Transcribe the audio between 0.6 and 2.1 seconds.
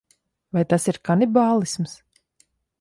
tas ir kanibālisms?